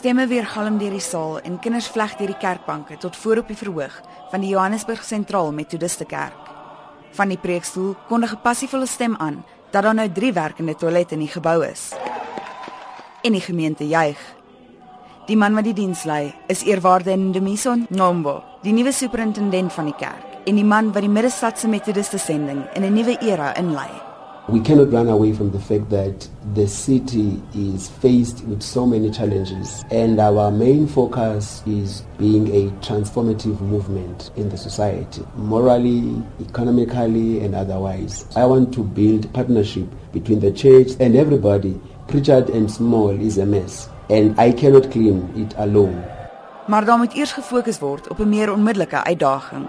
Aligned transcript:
Stemme 0.00 0.24
weergalm 0.30 0.78
deur 0.80 0.94
die 0.96 1.02
saal 1.04 1.42
en 1.44 1.58
kinders 1.60 1.90
vleg 1.92 2.14
deur 2.16 2.30
die 2.30 2.38
kerkbanke 2.40 2.96
tot 3.02 3.18
voor 3.20 3.42
op 3.42 3.50
die 3.52 3.56
verhoog 3.60 3.98
van 4.30 4.40
die 4.40 4.54
Johannesburg 4.54 5.02
Sentraal 5.04 5.52
Methodiste 5.52 6.06
Kerk. 6.08 6.46
Van 7.18 7.28
die 7.28 7.36
preekstoel 7.36 7.90
kondig 8.08 8.32
'n 8.32 8.40
passievolle 8.40 8.86
stem 8.86 9.16
aan 9.16 9.44
dat 9.70 9.82
daar 9.82 9.94
nou 9.94 10.08
3 10.08 10.32
werkende 10.32 10.74
toilette 10.74 11.14
in 11.14 11.20
die 11.20 11.28
gebou 11.28 11.66
is. 11.66 11.92
En 13.22 13.32
die 13.32 13.40
gemeente 13.40 13.86
juig. 13.88 14.18
Die 15.26 15.36
man 15.36 15.54
wat 15.54 15.64
die 15.64 15.74
diens 15.74 16.04
lei, 16.04 16.34
is 16.46 16.64
eerwaarde 16.64 17.16
Ndumison 17.16 17.86
Nombo, 17.90 18.42
die 18.62 18.72
nuwe 18.72 18.92
superintendent 18.92 19.72
van 19.72 19.84
die 19.84 19.96
kerk 19.98 20.46
en 20.46 20.54
die 20.54 20.64
man 20.64 20.92
wat 20.92 21.02
die 21.02 21.10
Middestadse 21.10 21.68
Methodiste 21.68 22.18
sending 22.18 22.64
in 22.74 22.84
'n 22.84 22.92
nuwe 22.92 23.18
era 23.20 23.54
inlei. 23.56 24.09
We 24.50 24.58
cannot 24.58 24.92
run 24.92 25.08
away 25.08 25.32
from 25.32 25.52
the 25.52 25.60
fact 25.60 25.90
that 25.90 26.28
the 26.54 26.66
city 26.66 27.40
is 27.54 27.88
faced 27.88 28.44
with 28.46 28.62
so 28.62 28.84
many 28.84 29.08
challenges, 29.12 29.84
and 29.92 30.18
our 30.18 30.50
main 30.50 30.88
focus 30.88 31.62
is 31.66 32.02
being 32.18 32.48
a 32.48 32.70
transformative 32.80 33.60
movement 33.60 34.32
in 34.34 34.48
the 34.48 34.56
society, 34.56 35.22
morally, 35.36 36.20
economically, 36.40 37.44
and 37.44 37.54
otherwise. 37.54 38.26
I 38.34 38.44
want 38.44 38.74
to 38.74 38.82
build 38.82 39.32
partnership 39.32 39.86
between 40.12 40.40
the 40.40 40.50
church 40.50 40.96
and 40.98 41.14
everybody. 41.14 41.80
Pritchard 42.08 42.50
and 42.50 42.68
Smal 42.68 43.20
is 43.20 43.38
a 43.38 43.46
mess, 43.46 43.88
and 44.08 44.34
I 44.36 44.50
cannot 44.50 44.90
clean 44.90 45.30
it 45.36 45.54
alone. 45.58 46.02
Maar 46.66 46.84
daar 46.84 46.98
moet 46.98 47.14
eers 47.14 47.32
gefokus 47.32 47.78
word 47.78 48.08
op 48.08 48.18
'n 48.18 48.28
meer 48.28 48.52
onmiddellike 48.52 49.04
uitdaging. 49.04 49.66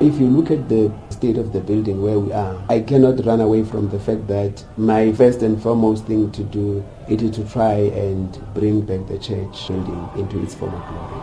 If 0.00 0.18
you 0.18 0.26
look 0.26 0.50
at 0.50 0.68
the 0.68 0.92
state 1.08 1.38
of 1.38 1.52
the 1.52 1.60
building 1.60 2.02
where 2.02 2.18
we 2.18 2.32
are, 2.32 2.56
I 2.68 2.80
cannot 2.80 3.24
run 3.24 3.40
away 3.40 3.62
from 3.62 3.88
the 3.90 3.98
fact 3.98 4.26
that 4.26 4.64
my 4.76 5.12
first 5.12 5.42
and 5.42 5.62
foremost 5.62 6.06
thing 6.06 6.32
to 6.32 6.42
do 6.42 6.82
it 7.08 7.22
is 7.22 7.30
to 7.36 7.44
try 7.44 7.74
and 7.94 8.28
bring 8.54 8.80
back 8.80 9.06
the 9.06 9.18
church 9.18 9.68
building 9.68 10.08
into 10.16 10.42
its 10.42 10.54
former 10.54 10.82
glory. 10.88 11.22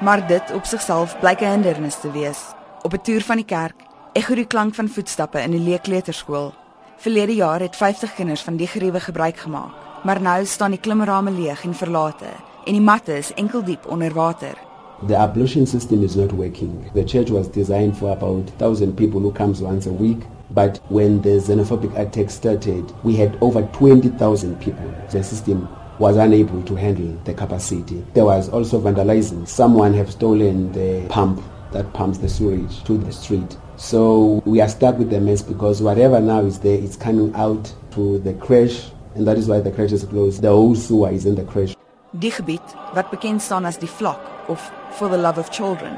Maar 0.00 0.26
dit 0.26 0.52
op 0.54 0.64
sigself 0.64 1.18
blyk 1.20 1.40
'n 1.40 1.50
hindernis 1.50 2.00
te 2.00 2.10
wees. 2.10 2.40
Op 2.82 2.92
'n 2.92 3.00
toer 3.02 3.20
van 3.20 3.36
die 3.36 3.44
kerk, 3.44 3.74
ekho 4.12 4.34
die 4.34 4.46
klank 4.46 4.74
van 4.74 4.88
voetstappe 4.88 5.40
in 5.40 5.50
'n 5.54 5.64
leë 5.64 5.80
kleuterskool. 5.80 6.52
Verlede 6.96 7.34
jaar 7.34 7.60
het 7.60 7.76
50 7.76 8.14
kinders 8.14 8.42
van 8.42 8.56
die 8.56 8.66
geriewe 8.66 9.00
gebruik 9.00 9.36
gemaak, 9.36 9.72
maar 10.04 10.20
nou 10.20 10.44
staan 10.44 10.70
die 10.70 10.80
klimrame 10.80 11.30
leeg 11.30 11.64
en 11.64 11.74
verlate 11.74 12.26
en 12.64 12.72
die 12.72 12.80
matte 12.80 13.16
is 13.16 13.34
enkel 13.34 13.64
diep 13.64 13.86
onder 13.86 14.12
water. 14.12 14.69
The 15.04 15.16
ablution 15.16 15.64
system 15.64 16.02
is 16.04 16.14
not 16.14 16.30
working. 16.32 16.90
The 16.92 17.04
church 17.04 17.30
was 17.30 17.48
designed 17.48 17.96
for 17.96 18.12
about 18.12 18.44
1,000 18.44 18.96
people 18.98 19.18
who 19.20 19.32
comes 19.32 19.62
once 19.62 19.86
a 19.86 19.92
week. 19.92 20.18
But 20.50 20.78
when 20.90 21.22
the 21.22 21.30
xenophobic 21.40 21.96
attack 21.98 22.28
started, 22.28 22.92
we 23.02 23.16
had 23.16 23.38
over 23.40 23.62
20,000 23.62 24.60
people. 24.60 24.94
The 25.10 25.22
system 25.24 25.68
was 25.98 26.16
unable 26.16 26.62
to 26.64 26.74
handle 26.74 27.18
the 27.24 27.32
capacity. 27.32 28.04
There 28.12 28.26
was 28.26 28.50
also 28.50 28.78
vandalism. 28.78 29.46
Someone 29.46 29.94
have 29.94 30.10
stolen 30.10 30.70
the 30.72 31.06
pump 31.08 31.42
that 31.72 31.90
pumps 31.94 32.18
the 32.18 32.28
sewage 32.28 32.84
to 32.84 32.98
the 32.98 33.12
street. 33.12 33.56
So 33.76 34.42
we 34.44 34.60
are 34.60 34.68
stuck 34.68 34.98
with 34.98 35.08
the 35.08 35.20
mess 35.20 35.40
because 35.40 35.80
whatever 35.80 36.20
now 36.20 36.40
is 36.40 36.58
there 36.58 36.78
is 36.78 36.96
coming 36.96 37.34
out 37.34 37.72
to 37.92 38.18
the 38.18 38.34
crèche 38.34 38.90
and 39.14 39.26
that 39.26 39.38
is 39.38 39.48
why 39.48 39.60
the 39.60 39.70
crèche 39.70 39.92
is 39.92 40.04
closed. 40.04 40.42
The 40.42 40.50
whole 40.50 40.74
sewer 40.74 41.10
is 41.10 41.24
in 41.24 41.36
the 41.36 41.44
crèche. 41.44 41.74
Die 42.12 42.30
gebied 42.30 42.74
wat 42.94 43.10
bekend 43.10 43.40
staan 43.40 43.64
as 43.64 43.76
die 43.78 43.86
vlak 43.86 44.29
of 44.50 44.70
for 44.98 45.08
the 45.08 45.16
love 45.16 45.38
of 45.38 45.50
children 45.50 45.94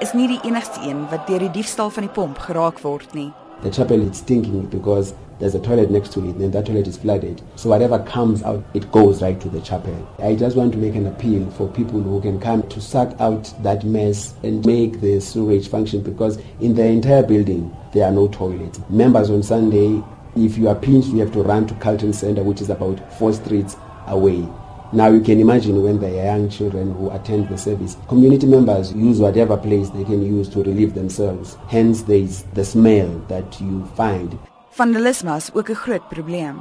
is 0.00 0.12
nie 0.16 0.28
die 0.28 0.40
enigste 0.48 0.80
een 0.88 1.04
wat 1.10 1.26
deur 1.28 1.42
die 1.44 1.50
diefstal 1.60 1.90
van 1.92 2.06
die 2.06 2.12
pomp 2.16 2.38
geraak 2.38 2.80
word 2.80 3.12
nie. 3.14 3.30
The 3.62 3.70
chapel 3.70 4.00
is 4.00 4.16
stinking 4.16 4.70
because 4.72 5.12
there's 5.38 5.54
a 5.54 5.60
toilet 5.60 5.90
next 5.90 6.12
to 6.12 6.20
it 6.20 6.36
and 6.36 6.52
that 6.54 6.66
toilet 6.66 6.86
is 6.86 6.96
flooded. 6.96 7.42
So 7.56 7.68
whatever 7.68 7.98
comes 7.98 8.42
out, 8.42 8.62
it 8.72 8.90
goes 8.92 9.20
right 9.20 9.38
to 9.40 9.50
the 9.50 9.60
chapel. 9.60 9.94
I 10.18 10.34
just 10.34 10.56
want 10.56 10.72
to 10.72 10.78
make 10.78 10.94
an 10.94 11.06
appeal 11.06 11.50
for 11.50 11.68
people 11.68 12.00
who 12.00 12.20
can 12.22 12.40
come 12.40 12.62
to 12.68 12.80
suck 12.80 13.14
out 13.20 13.52
that 13.62 13.84
mess 13.84 14.34
and 14.42 14.64
make 14.64 15.00
the 15.02 15.20
sewage 15.20 15.68
function 15.68 16.02
because 16.02 16.38
in 16.60 16.74
the 16.74 16.84
entire 16.86 17.22
building, 17.22 17.74
there 17.92 18.06
are 18.06 18.12
no 18.12 18.28
toilets. 18.28 18.80
Members 18.88 19.28
on 19.28 19.42
Sunday, 19.42 20.02
if 20.36 20.56
you 20.56 20.68
are 20.68 20.74
pinched, 20.74 21.08
you 21.08 21.18
have 21.18 21.32
to 21.32 21.42
run 21.42 21.66
to 21.66 21.74
Carlton 21.74 22.14
Center, 22.14 22.42
which 22.42 22.62
is 22.62 22.70
about 22.70 23.12
four 23.18 23.34
streets 23.34 23.76
away. 24.06 24.48
Now 24.92 25.08
you 25.08 25.20
can 25.20 25.38
imagine 25.38 25.84
when 25.84 26.00
there 26.00 26.10
are 26.10 26.36
young 26.36 26.48
children 26.48 26.90
who 26.90 27.10
attend 27.10 27.48
the 27.48 27.56
service. 27.56 27.96
Community 28.08 28.46
members 28.46 28.92
use 28.92 29.20
whatever 29.20 29.56
place 29.56 29.88
they 29.90 30.02
can 30.02 30.20
use 30.20 30.48
to 30.48 30.64
relieve 30.64 30.94
themselves. 30.94 31.56
Hence 31.68 32.02
there 32.02 32.18
is 32.18 32.42
the 32.54 32.64
smell 32.64 33.08
that 33.28 33.60
you 33.60 33.86
find. 33.94 34.36
Vandalisme 34.70 35.36
is 35.36 35.50
ook 35.54 35.70
'n 35.70 35.74
groot 35.74 36.08
probleem. 36.08 36.58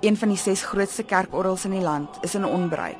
Een 0.00 0.16
van 0.16 0.28
die 0.28 0.36
ses 0.36 0.64
grootste 0.64 1.02
kerkorgels 1.02 1.64
in 1.64 1.70
die 1.70 1.80
land 1.80 2.08
is 2.20 2.34
in 2.34 2.44
onbruik, 2.44 2.98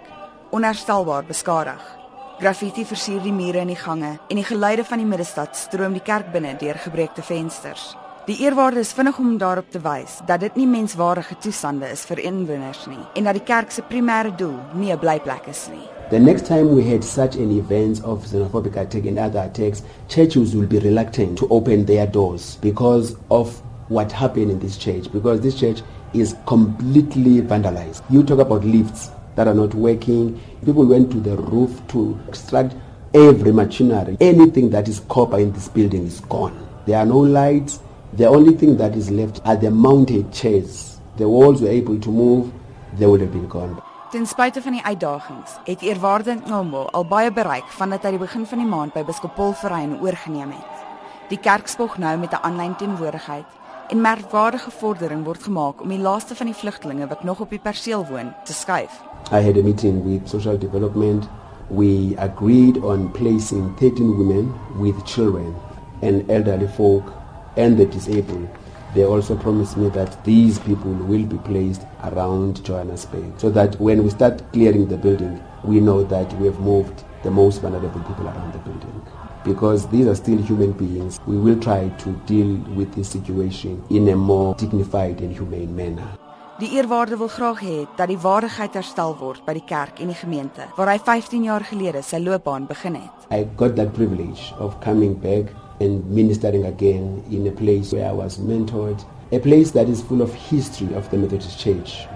onherstelbaar 0.51 1.25
beskadig. 1.25 1.99
Graffiti 2.39 2.85
versier 2.85 3.23
die 3.23 3.33
mure 3.33 3.59
in 3.59 3.67
die 3.67 3.77
gange 3.77 4.19
en 4.29 4.37
die 4.37 4.45
geluide 4.45 4.85
van 4.85 4.99
die 4.99 5.07
middestad 5.07 5.57
stroom 5.57 5.93
die 5.93 6.03
kerk 6.03 6.33
binne 6.33 6.57
deur 6.59 6.75
gebreekte 6.75 7.23
vensters. 7.23 7.97
Die 8.27 8.37
eerwaarde 8.39 8.79
is 8.79 8.93
vinnig 8.93 9.19
om 9.19 9.39
daarop 9.39 9.71
te 9.75 9.81
wys 9.83 10.21
dat 10.27 10.41
dit 10.41 10.55
nie 10.55 10.67
menswaardige 10.71 11.35
toestande 11.43 11.89
is 11.91 12.05
vir 12.07 12.21
inwoners 12.23 12.85
nie 12.87 13.01
en 13.19 13.27
dat 13.27 13.35
die 13.35 13.43
kerk 13.49 13.75
se 13.75 13.83
primêre 13.83 14.31
doel 14.39 14.61
nie 14.79 14.93
'n 14.95 14.99
blyplek 14.99 15.49
is 15.51 15.63
nie. 15.73 15.89
The 16.11 16.21
next 16.21 16.47
time 16.47 16.71
we 16.75 16.85
had 16.91 17.03
such 17.05 17.35
an 17.35 17.51
event 17.51 18.05
of 18.05 18.25
xenophobic 18.31 18.77
attack 18.77 19.07
and 19.07 19.19
other 19.19 19.41
attacks, 19.41 19.83
churches 20.07 20.55
will 20.55 20.69
be 20.69 20.79
reluctant 20.79 21.37
to 21.39 21.49
open 21.51 21.85
their 21.85 22.07
doors 22.07 22.59
because 22.61 23.17
of 23.29 23.61
what 23.89 24.13
happened 24.13 24.51
in 24.53 24.59
this 24.61 24.79
church 24.79 25.11
because 25.13 25.41
this 25.41 25.59
church 25.59 25.83
is 26.15 26.37
completely 26.47 27.43
vandalized. 27.43 28.03
You 28.09 28.23
talk 28.23 28.39
about 28.39 28.65
lifts 28.65 29.11
that 29.35 29.49
are 29.49 29.57
not 29.57 29.75
working. 29.75 30.39
People 30.65 30.85
went 30.87 31.11
to 31.11 31.19
the 31.19 31.37
roof 31.51 31.71
to 31.89 32.17
extract 32.29 32.77
every 33.15 33.53
machinery. 33.53 34.17
Anything 34.21 34.71
that 34.71 34.89
is 34.89 35.01
copper 35.09 35.41
in 35.41 35.53
this 35.53 35.69
building 35.69 36.07
is 36.07 36.21
gone. 36.29 36.53
There 36.87 36.99
are 36.99 37.07
no 37.07 37.19
lights. 37.19 37.81
The 38.15 38.29
only 38.29 38.53
thing 38.53 38.77
that 38.77 38.95
is 38.95 39.09
left 39.09 39.41
are 39.45 39.57
the 39.57 39.71
mounted 39.71 40.33
chairs. 40.33 41.01
The 41.17 41.27
walls 41.27 41.63
were 41.63 41.71
able 41.71 41.99
to 41.99 42.11
move. 42.11 42.53
They 42.99 43.07
would 43.07 43.23
have 43.23 43.33
been 43.33 43.49
gone. 43.49 43.81
Ten 44.11 44.27
spyte 44.27 44.61
van 44.63 44.73
die 44.77 44.83
uitdagings, 44.85 45.55
het 45.65 45.81
Eerwaarde 45.81 46.35
Nkombo 46.35 46.83
al 46.93 47.07
baie 47.09 47.33
bereik 47.33 47.71
vandat 47.73 48.05
hy 48.05 48.11
die 48.13 48.21
begin 48.21 48.45
van 48.47 48.61
die 48.61 48.69
maand 48.69 48.93
by 48.93 49.01
Biskop 49.09 49.33
Paul 49.39 49.55
Verrein 49.57 49.95
oorgeneem 50.05 50.53
het. 50.53 50.83
Die 51.31 51.39
kerk 51.41 51.73
spog 51.73 51.97
nou 51.97 52.19
met 52.19 52.37
'n 52.37 52.43
aanlyn 52.45 52.77
teenwoordigheid 52.77 53.49
en 53.89 54.01
merkwaardige 54.01 54.71
vordering 54.71 55.25
word 55.25 55.43
gemaak 55.43 55.81
om 55.81 55.89
die 55.89 55.99
laaste 55.99 56.35
van 56.35 56.47
die 56.47 56.61
vlugtelinge 56.61 57.07
wat 57.07 57.25
nog 57.25 57.41
op 57.41 57.51
die 57.51 57.65
perseel 57.65 58.05
woon 58.11 58.35
te 58.45 58.53
skuif. 58.53 59.01
I 59.33 59.41
had 59.41 59.57
a 59.57 59.63
meeting 59.63 60.05
with 60.05 60.29
social 60.29 60.59
development. 60.59 61.29
We 61.69 62.13
agreed 62.19 62.77
on 62.85 63.11
placing 63.11 63.77
13 63.79 64.17
women 64.17 64.53
with 64.79 64.95
children 65.05 65.55
and 66.03 66.29
elderly 66.29 66.69
folk 66.69 67.22
and 67.57 67.79
the 67.79 67.87
disabled. 67.87 68.49
They 68.95 69.05
also 69.05 69.37
promised 69.37 69.77
me 69.77 69.89
that 69.91 70.23
these 70.25 70.59
people 70.59 70.93
will 70.93 71.25
be 71.25 71.39
placed 71.39 71.83
around 72.05 72.63
Johannesburg 72.65 73.41
so 73.41 73.51
that 73.51 73.81
when 73.81 74.05
we 74.05 74.11
start 74.11 74.43
clearing 74.53 74.89
the 74.89 74.99
building, 74.99 75.43
we 75.65 75.81
know 75.81 76.05
that 76.05 76.33
we 76.39 76.47
have 76.47 76.61
moved 76.61 77.05
the 77.23 77.31
most 77.31 77.63
vulnerable 77.63 78.01
people 78.01 78.27
around 78.27 78.53
the 78.53 78.59
building. 78.59 79.03
Because 79.45 79.89
these 79.89 80.07
are 80.07 80.15
still 80.15 80.41
human 80.43 80.73
beings, 80.73 81.19
we 81.27 81.39
will 81.39 81.59
try 81.59 81.89
to 81.89 82.11
deal 82.27 82.57
with 82.77 82.95
this 82.95 83.09
situation 83.09 83.83
in 83.91 84.09
a 84.09 84.17
more 84.17 84.55
dignified 84.55 85.21
and 85.21 85.33
humane 85.33 85.75
manner. 85.75 86.19
Die 86.59 86.69
eerwaarde 86.77 87.17
wil 87.17 87.29
graag 87.29 87.61
hê 87.61 87.77
dat 87.97 88.07
die 88.07 88.19
waardigheid 88.21 88.75
herstel 88.77 89.17
word 89.19 89.41
by 89.47 89.55
die 89.57 89.65
kerk 89.67 89.99
en 90.05 90.13
die 90.13 90.19
gemeente 90.19 90.69
waar 90.77 90.93
hy 90.93 90.99
15 91.01 91.47
jaar 91.49 91.65
gelede 91.67 92.03
sy 92.07 92.21
loopbaan 92.23 92.69
begin 92.69 93.01
het. 93.01 93.25
I 93.35 93.49
got 93.57 93.75
that 93.81 93.91
privilege 93.97 94.53
of 94.61 94.77
coming 94.85 95.17
back 95.19 95.51
and 95.83 96.05
ministering 96.09 96.65
again 96.65 97.23
in 97.31 97.47
a 97.47 97.51
place 97.51 97.93
where 97.93 98.09
I 98.09 98.13
was 98.13 98.39
mentored, 98.39 99.05
a 99.33 99.39
place 99.39 99.73
that 99.73 99.89
is 99.89 100.03
full 100.03 100.23
of 100.23 100.33
history 100.33 100.95
of 100.95 101.11
the 101.11 101.19
Methodist 101.19 101.59
Church. 101.59 102.07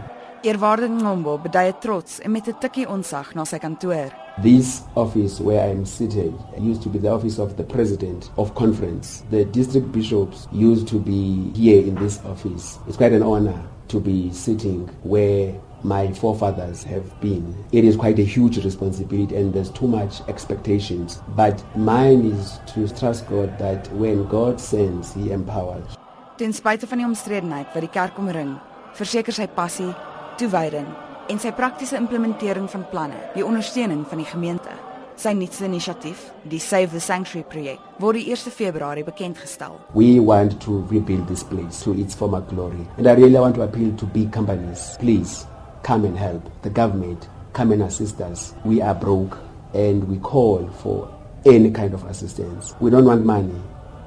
Eerwaarde 0.44 0.88
Ngombo 0.88 1.38
bedui 1.38 1.72
trots 1.80 2.20
en 2.20 2.30
met 2.30 2.48
'n 2.48 2.54
tikkie 2.60 2.86
onsag 2.86 3.34
na 3.34 3.44
sy 3.44 3.58
kantoor. 3.58 4.12
This 4.42 4.82
office 4.94 5.40
where 5.40 5.60
I 5.66 5.70
am 5.70 5.84
seated 5.84 6.34
used 6.58 6.82
to 6.82 6.88
be 6.88 6.98
the 6.98 7.10
office 7.10 7.38
of 7.38 7.56
the 7.56 7.64
president 7.64 8.30
of 8.36 8.54
conference. 8.54 9.24
The 9.30 9.44
district 9.44 9.90
bishops 9.92 10.46
used 10.52 10.86
to 10.88 10.98
be 10.98 11.50
here 11.54 11.82
in 11.82 11.94
this 11.96 12.20
office. 12.24 12.78
It's 12.86 12.96
quite 12.96 13.14
an 13.14 13.22
honor 13.22 13.58
to 13.88 13.98
be 13.98 14.30
sitting 14.32 14.88
where 15.02 15.54
my 15.82 16.12
forefathers 16.12 16.82
have 16.84 17.20
been. 17.20 17.55
It 17.73 17.84
is 17.84 17.96
quite 17.96 18.19
a 18.19 18.25
huge 18.25 18.64
responsibility 18.64 19.37
and 19.37 19.52
there's 19.52 19.70
too 19.70 19.87
much 19.87 20.20
expectations. 20.28 21.23
But 21.37 21.62
mine 21.76 22.26
is 22.26 22.61
to 22.75 22.88
trust 22.88 23.28
God 23.28 23.58
that 23.58 23.93
when 23.93 24.26
God 24.28 24.61
sends, 24.61 25.14
He 25.14 25.31
empowers. 25.31 25.96
Ten 26.37 26.52
spyte 26.52 26.87
van 26.87 27.00
die 27.00 27.06
omstredenheid 27.06 27.73
wat 27.73 27.81
die 27.81 27.93
kerk 27.93 28.19
omring, 28.20 28.58
verseker 28.99 29.32
sy 29.32 29.46
passie, 29.49 29.88
toewyding 30.37 30.88
en 31.32 31.40
sy 31.40 31.50
praktiese 31.56 31.96
implementering 31.96 32.69
van 32.70 32.84
planne, 32.90 33.17
die 33.34 33.44
ondersteuning 33.46 34.05
van 34.11 34.20
die 34.20 34.28
gemeente. 34.28 34.76
Sy 35.17 35.32
nuutste 35.32 35.64
inisiatief, 35.64 36.26
die 36.44 36.61
Save 36.61 36.93
the 36.93 37.00
Sanctuary 37.00 37.46
projek, 37.49 37.81
word 38.05 38.20
die 38.20 38.26
1 38.37 38.52
Februarie 38.52 39.06
bekendgestel. 39.06 39.81
We 39.96 40.20
want 40.20 40.61
to 40.61 40.82
rebuild 40.93 41.25
this 41.32 41.43
place 41.43 41.81
to 41.88 41.96
its 41.96 42.14
former 42.14 42.44
glory. 42.52 42.84
And 42.99 43.08
I 43.08 43.17
really 43.17 43.40
want 43.40 43.56
to 43.56 43.64
appeal 43.64 43.96
to 43.96 44.12
big 44.12 44.31
companies. 44.31 44.93
Please 45.00 45.46
come 45.86 46.04
and 46.04 46.18
help. 46.18 46.42
The 46.62 46.70
government 46.70 47.28
come 47.52 47.70
and 47.70 47.82
assist 47.82 48.20
us. 48.20 48.52
We 48.64 48.82
are 48.82 48.94
broke 48.94 49.38
and 49.72 50.08
we 50.08 50.18
call 50.18 50.66
for 50.82 51.08
any 51.44 51.70
kind 51.70 51.94
of 51.94 52.02
assistance. 52.06 52.74
We 52.80 52.90
don't 52.90 53.04
want 53.04 53.24
money. 53.24 53.54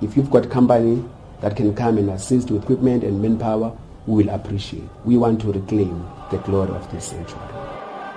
If 0.01 0.17
you've 0.17 0.29
got 0.29 0.49
company 0.49 1.01
that 1.39 1.55
can 1.55 1.73
come 1.73 1.97
and 1.97 2.09
assist 2.09 2.51
with 2.51 2.63
equipment 2.63 3.05
and 3.05 3.21
manpower, 3.21 3.71
we 4.07 4.23
will 4.23 4.33
appreciate. 4.35 4.89
We 5.05 5.15
want 5.15 5.39
to 5.41 5.53
reclaim 5.53 6.05
the 6.31 6.37
glory 6.39 6.71
of 6.71 6.91
this 6.91 7.05
sanctuary. 7.05 7.55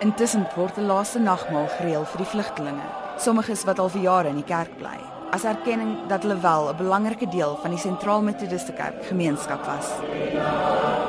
Intussen 0.03 0.43
word 0.57 0.75
die 0.75 0.83
laaste 0.83 1.23
nagmaal 1.23 1.69
gereël 1.79 2.03
vir 2.11 2.25
die 2.25 2.31
vlugtelinge, 2.33 2.89
sommiges 3.23 3.63
wat 3.69 3.79
al 3.79 3.93
vir 3.95 4.03
jare 4.09 4.33
in 4.35 4.43
die 4.43 4.49
kerk 4.49 4.75
bly, 4.81 4.99
as 5.31 5.47
erkenning 5.47 5.95
dat 6.11 6.27
hulle 6.27 6.41
wel 6.43 6.71
'n 6.73 6.77
belangrike 6.83 7.31
deel 7.31 7.55
van 7.63 7.71
die 7.71 7.79
sentraal 7.79 8.27
metodiste 8.27 8.75
kerk 8.75 9.05
gemeenskap 9.07 9.63
was. 9.71 9.95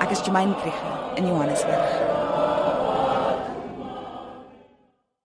Ek 0.06 0.11
is 0.11 0.21
Jemaine 0.21 0.53
Krieger 0.61 1.17
in 1.17 1.25
Johannesburg. 1.25 2.12